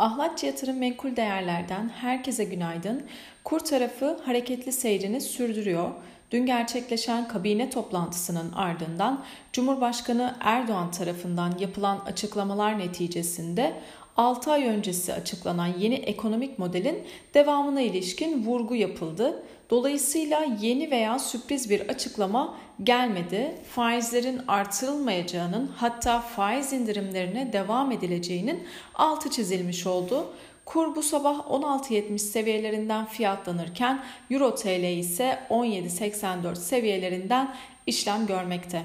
[0.00, 3.02] Ahlatçı Yatırım Menkul Değerler'den herkese günaydın.
[3.44, 5.90] Kur tarafı hareketli seyrini sürdürüyor.
[6.30, 13.74] Dün gerçekleşen kabine toplantısının ardından Cumhurbaşkanı Erdoğan tarafından yapılan açıklamalar neticesinde
[14.16, 17.04] 6 ay öncesi açıklanan yeni ekonomik modelin
[17.34, 19.42] devamına ilişkin vurgu yapıldı.
[19.70, 22.54] Dolayısıyla yeni veya sürpriz bir açıklama
[22.84, 23.54] gelmedi.
[23.70, 28.62] Faizlerin artırılmayacağının hatta faiz indirimlerine devam edileceğinin
[28.94, 30.26] altı çizilmiş oldu.
[30.70, 37.54] Kur bu sabah 16.70 seviyelerinden fiyatlanırken Euro TL ise 17.84 seviyelerinden
[37.86, 38.82] işlem görmekte.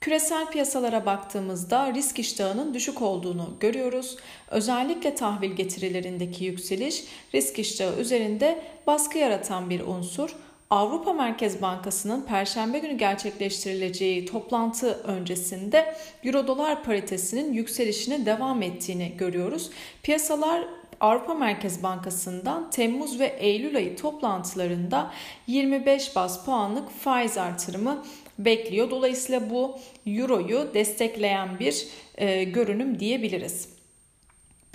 [0.00, 4.16] Küresel piyasalara baktığımızda risk iştahının düşük olduğunu görüyoruz.
[4.50, 10.36] Özellikle tahvil getirilerindeki yükseliş risk iştahı üzerinde baskı yaratan bir unsur.
[10.70, 15.94] Avrupa Merkez Bankası'nın perşembe günü gerçekleştirileceği toplantı öncesinde
[16.24, 19.70] euro dolar paritesinin yükselişine devam ettiğini görüyoruz.
[20.02, 20.64] Piyasalar
[21.00, 25.10] Avrupa Merkez Bankası'ndan Temmuz ve Eylül ayı toplantılarında
[25.46, 28.04] 25 bas puanlık faiz artırımı
[28.38, 28.90] bekliyor.
[28.90, 33.75] Dolayısıyla bu euroyu destekleyen bir e, görünüm diyebiliriz.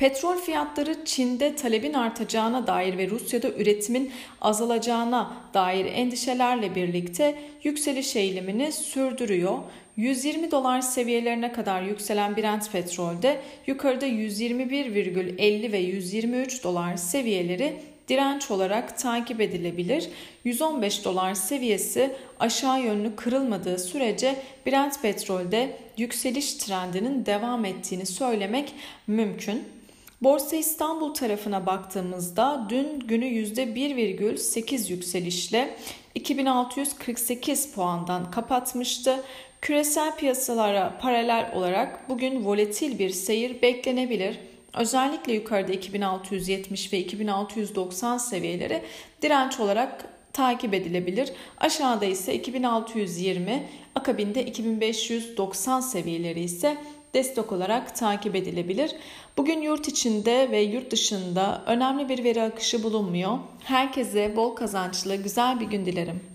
[0.01, 8.71] Petrol fiyatları Çin'de talebin artacağına dair ve Rusya'da üretimin azalacağına dair endişelerle birlikte yükseliş eğilimini
[8.71, 9.57] sürdürüyor.
[9.97, 17.73] 120 dolar seviyelerine kadar yükselen Brent petrolde yukarıda 121,50 ve 123 dolar seviyeleri
[18.07, 20.09] direnç olarak takip edilebilir.
[20.43, 24.35] 115 dolar seviyesi aşağı yönlü kırılmadığı sürece
[24.65, 28.73] Brent petrolde yükseliş trendinin devam ettiğini söylemek
[29.07, 29.80] mümkün.
[30.21, 35.75] Borsa İstanbul tarafına baktığımızda dün günü %1,8 yükselişle
[36.15, 39.23] 2648 puandan kapatmıştı.
[39.61, 44.39] Küresel piyasalara paralel olarak bugün volatil bir seyir beklenebilir.
[44.73, 48.81] Özellikle yukarıda 2670 ve 2690 seviyeleri
[49.21, 51.33] direnç olarak takip edilebilir.
[51.57, 56.77] Aşağıda ise 2620, akabinde 2590 seviyeleri ise
[57.13, 58.95] destek olarak takip edilebilir.
[59.37, 63.37] Bugün yurt içinde ve yurt dışında önemli bir veri akışı bulunmuyor.
[63.63, 66.30] Herkese bol kazançlı güzel bir gün dilerim.